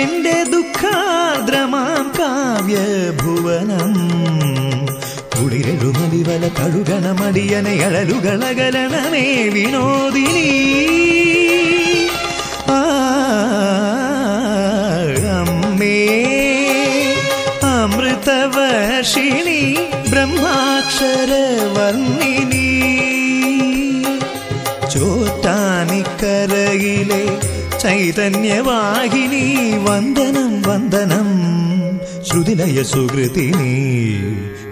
[0.00, 3.94] എന്റെ ദുഃഖാർദ്രമാം കാവ്യഭുവനം.
[5.40, 10.50] കുളിരെഴുമലിവല കഴുകണമടിയനെ അഴലുകളകലണമേ വിനോദിനി.
[15.38, 15.98] അമ്മേ
[17.62, 19.49] അമൃതവർഷിണി.
[27.82, 31.50] ചൈതന്യവാഹിനി വന്ദനം വന്ദനം.
[32.24, 33.72] ശ്രുതിലയ സുഹൃതിനി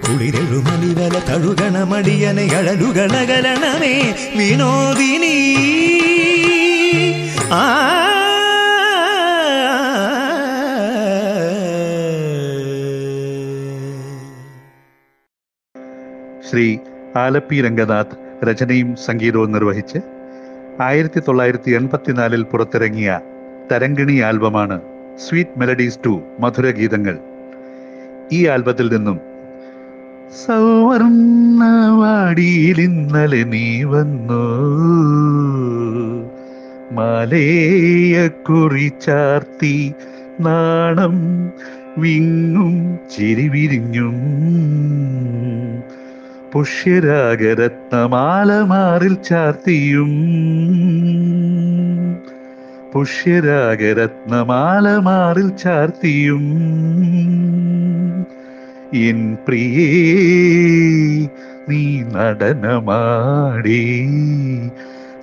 [0.08, 5.36] കുളിരഴുമലിവല തഴുകണമടിയനെ അഴലുകളകലണമേ വിനോദിനി.
[7.52, 7.84] ആ.
[16.50, 16.76] ശ്രീ
[17.16, 20.17] ആലപ്പി രംഗനാഥ് രചനയും സംഗീതവും നിർവഹിച്ച്
[20.80, 23.20] ആയിരത്തി തൊള്ളായിരത്തി എൺപത്തിനാലിൽ പുറത്തിറങ്ങിയ
[23.72, 24.80] തരങ്കിണി ആൽബമാണ്
[25.16, 27.18] സ്വീറ്റ് മെലഡീസ് ടു മധുര ഗീതങ്ങൾ
[28.32, 29.20] ഈ ആൽബത്തിൽ നിന്നും
[30.46, 34.44] സൗവർണവാടിയിൽ ഇന്നലെ നീ വന്നു.
[36.92, 39.94] മാലേയക്കുറി ചാർത്തി
[40.40, 41.44] നാണം
[41.98, 44.14] വിങ്ങും ചിരിവിരിഞ്ഞും.
[46.52, 50.10] പുഷ്യരാഗരത്നമാല മാറിൽ ചാർത്തിയും.
[52.92, 56.66] പുഷ്യരാഗരത്നമാല മാറിൽ ചാർത്തിയും.
[58.94, 61.28] എൻ പ്രിയേ
[61.68, 64.10] നീ നടനമാടി.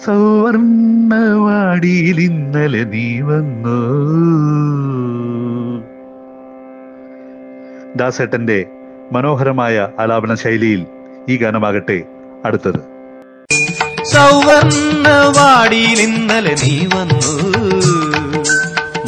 [0.05, 3.79] സൗവർണവാടിയിൽ ഇന്നലെ നീ വന്നു.
[7.95, 8.65] ദാസേട്ടന്റെ
[9.11, 10.85] മനോഹരമായ ആലാപന ശൈലിയിൽ
[11.29, 12.03] ഈ ഗാനമാകട്ടെ
[12.45, 12.79] അടുത്തത്.
[14.13, 17.31] സൗവർണവാടിയിൽ ഇന്നലെ നീ വന്നു.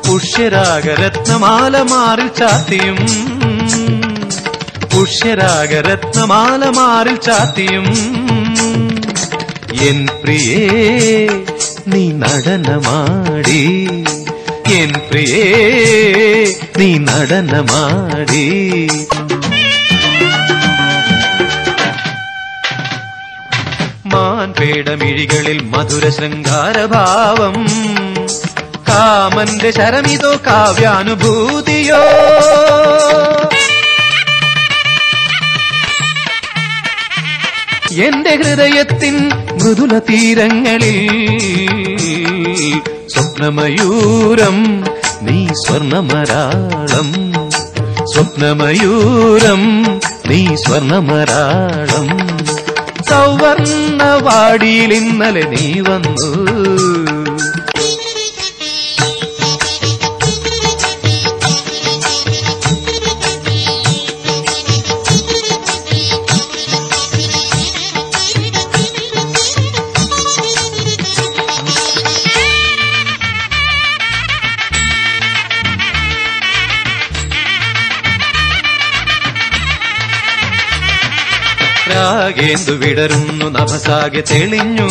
[0.08, 3.00] പുഷ്യരാഗരത്നമാല മാറിൽ ചാത്തിയും
[4.94, 7.86] പുഷ്യരാഗരത്നമാല മാറിൽ ചാത്തിയും
[9.82, 10.66] എൻ പ്രിയേ
[11.88, 13.62] നീ നടനമാടി.
[14.80, 15.44] പ്രിയേ
[16.78, 18.46] നീ നടനമാടി.
[24.06, 27.68] മാൻപേടമിഴികളിൽ മധുര ശൃംഗാരഭാവം
[28.90, 32.04] കാമന്റെ ശരമിതോ കാവ്യാനുഭൂതിയോ.
[37.96, 41.10] എന്റെ ഹൃദയത്തിൻ മൃദുല തീരങ്ങളിൽ
[43.08, 44.84] സ്വപ്നമയൂരം
[45.22, 47.34] നീ സ്വർണമരാളം.
[48.06, 49.84] സ്വപ്നമയൂരം
[50.30, 52.08] നീ സ്വർണമരാളം.
[53.10, 56.81] സൗവർണവാടിയിൽ ഇന്നലെ നീ വന്നു.
[82.32, 84.88] രാഗേന്ദു വിടരുന്നു നഭസാകെ തെളിഞ്ഞു.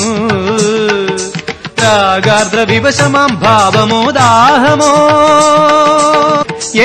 [1.83, 4.93] രാഗാർദ്ര വിവശമാം ഭാവമോ ദാഹമോ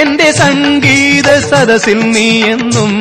[0.02, 2.94] എന്റെ സംഗീത സദസിൽ നീ എന്നും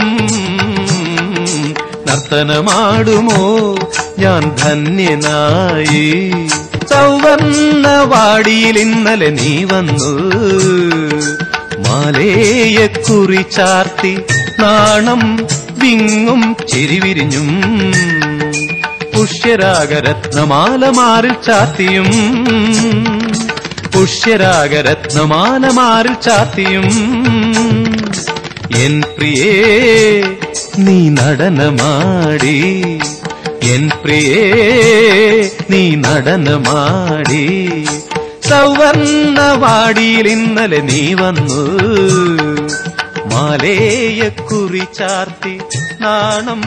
[2.08, 3.40] നർത്തനമാടുമോ?
[4.18, 6.32] ഞാൻ ധന്യനായി.
[6.90, 10.12] സൗവർണവാടിയിൽ ഇന്നലെ നീ വന്നു.
[11.78, 14.20] മാലേയെ കുറിച്ചാർത്തി
[14.60, 15.46] നാണം
[15.84, 17.48] വിങ്ങും ചിരിവിരിഞ്ഞും
[19.14, 22.08] പുഷ്യരാഗരത്നമാല മാറി ചാത്തിയും
[23.92, 26.88] പുഷ്യരാഗരത്നമാല മാറി ചാത്തിയും
[28.76, 29.52] എൻ പ്രിയേ
[30.78, 32.56] നീ നടനമാടി.
[33.62, 34.44] എൻ പ്രിയേ
[35.70, 37.44] നീ നടനമാടി.
[38.50, 42.43] സൗവർണവാടിയിൽ ഇന്നലെ നീ വന്നു.
[43.34, 45.52] മാലേയക്കുറി ചാർത്തി
[46.00, 46.60] നാണം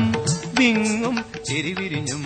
[0.57, 2.23] വിങ്ങും ചെരിവിരിഞ്ഞും.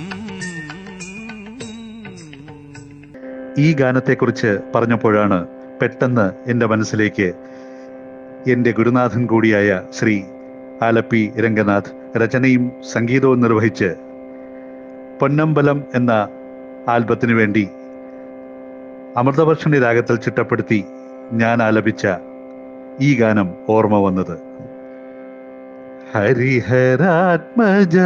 [3.57, 5.39] ഈ ഗാനത്തെക്കുറിച്ച് പറഞ്ഞപ്പോഴാണ്
[5.81, 7.27] പെട്ടെന്ന് എന്റെ മനസ്സിലേക്ക്
[8.47, 9.69] എന്റെ ഗുരുനാഥൻ കൂടിയായ
[9.99, 10.15] ശ്രീ
[10.81, 12.63] ആലപ്പി രംഗനാഥ് രചനയും
[12.93, 13.89] സംഗീതവും നിർവഹിച്ച്
[15.19, 16.11] പൊന്നമ്പലം എന്ന
[16.87, 17.65] ആൽബത്തിനു വേണ്ടി
[19.17, 20.79] അമൃതവർഷണി രാഗത്തിൽ ചിട്ടപ്പെടുത്തി
[21.33, 22.05] ഞാൻ ആലപിച്ച
[22.99, 24.37] ഈ ഗാനം ഓർമ്മ വന്നത്.
[26.13, 27.97] ഹരിഹരാത്മജ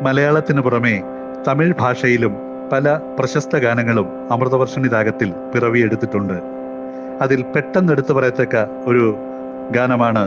[0.05, 1.03] മലയാളത്തിന് പുറമെ
[1.49, 2.33] തമിഴ് ഭാഷയിലും
[2.73, 6.35] പല പ്രശസ്ത ഗാനങ്ങളും അമൃതവർഷിണി രാഗത്തിൽ പിറവിയെടുത്തിട്ടുണ്ട്.
[7.21, 9.19] അതിൽ പെട്ടെന്ന് എടുത്തു പറയത്തക്ക ഒരു
[9.73, 10.25] ഗാനമാണ്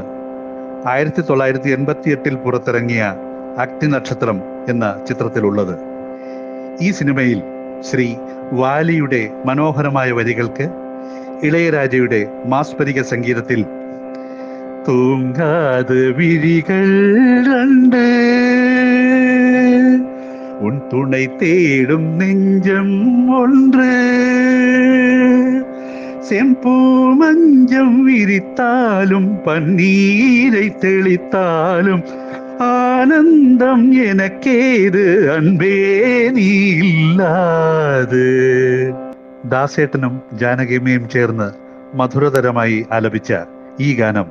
[0.88, 3.04] ആയിരത്തി തൊള്ളായിരത്തി എൺപത്തി എട്ടിൽ പുറത്തിറങ്ങിയ
[3.58, 4.38] അഗ്നി നക്ഷത്രം
[4.70, 5.76] എന്ന ചിത്രത്തിലുള്ളത്.
[6.82, 7.42] ഈ സിനിമയിൽ
[7.82, 8.08] ശ്രീ
[8.52, 10.68] വാലിയുടെ മനോഹരമായ വരികൾക്ക്
[11.44, 13.62] ഇളയരാജയുടെ മാസ്മരിക സംഗീതത്തിൽ
[14.88, 16.88] തൂങ്ങാതെ വിരികൾ
[17.50, 18.04] രണ്ട്.
[20.62, 22.90] ഉൻ തുണൈ തേടും നെഞ്ചം
[23.42, 23.92] ഒன்று
[26.29, 26.75] செம்பூ
[27.15, 32.03] மஞ்சம் விரித்தாலும் பன்னீரை தெளித்தாலும்
[32.69, 35.05] ஆனந்தம் எனக்கேது
[35.37, 35.75] அன்பே
[36.37, 36.49] നീ
[36.87, 38.25] ഇല്ലാത്
[39.45, 41.49] ദാസേട്ടനും ജാനകിയമ്മയും ചേർന്ന്
[41.95, 43.31] മധുരതരമായി ആലപിച്ച
[43.79, 44.29] ഈ ഗാനം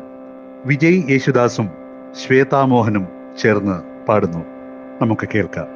[0.66, 1.68] വിജയ് യേശുദാസും
[2.16, 3.06] ശ്വേതാമോഹനും
[3.38, 4.42] ചേർന്ന് പാടുന്നു
[5.02, 5.68] നമുക്ക് കേൾക്കാം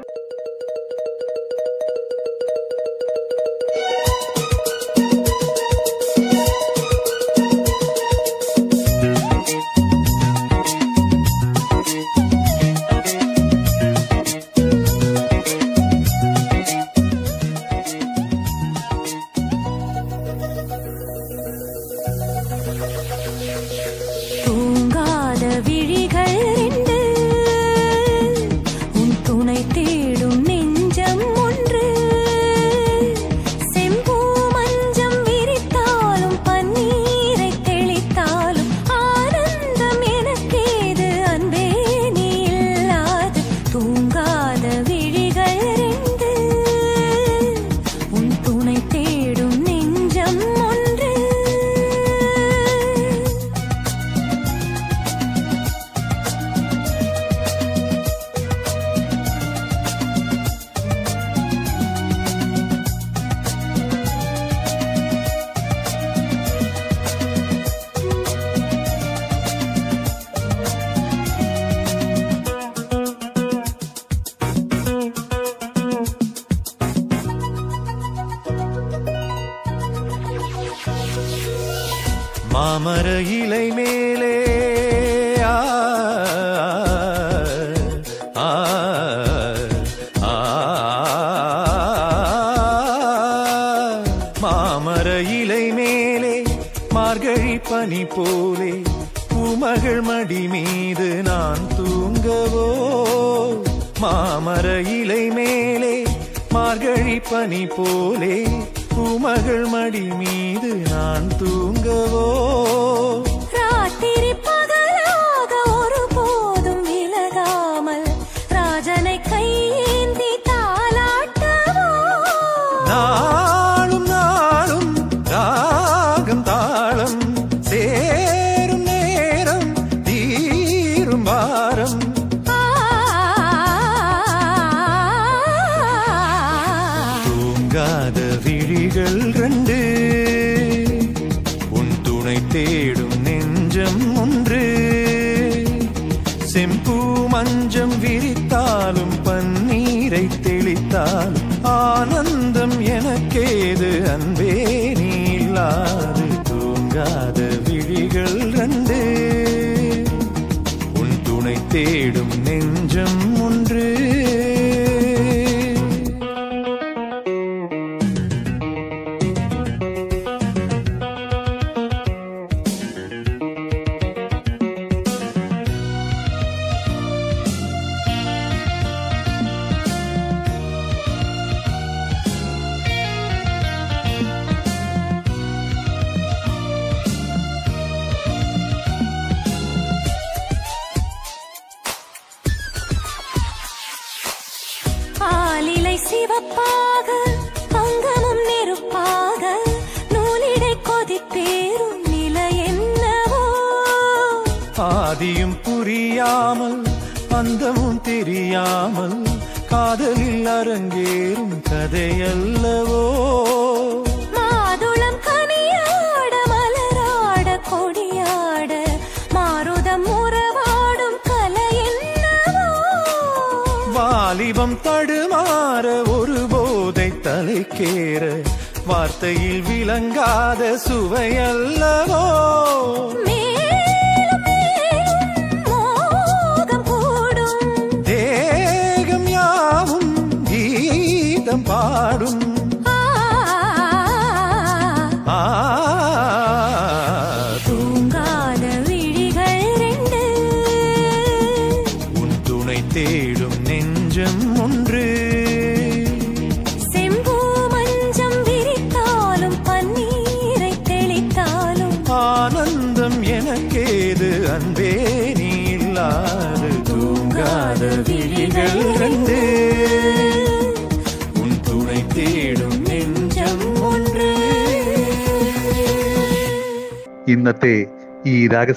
[142.26, 143.15] ano inteiro.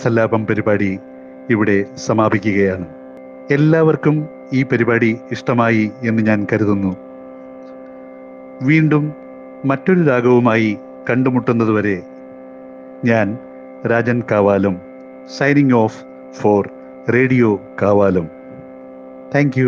[0.04, 1.00] സല്ലാപം പരിപാടി
[1.50, 2.86] ഇവിടെ സമാപിക്കുകയാണ്.
[3.52, 6.96] എല്ലാവർക്കും ഈ പരിപാടി ഇഷ്ടമായി എന്ന് ഞാൻ കരുതുന്നു.
[8.62, 9.14] വീണ്ടും
[9.66, 10.78] മറ്റൊരു രാഗവുമായി
[11.10, 12.02] കണ്ടുമുട്ടുന്നതുവരെ
[13.06, 13.38] ഞാൻ
[13.92, 14.82] Rajan കാവാലും
[15.38, 16.04] signing off
[16.34, 16.70] for
[17.14, 18.30] radio കാവാലും.
[19.36, 19.62] Thank